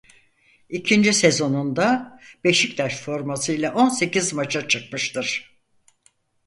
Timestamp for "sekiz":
3.89-4.33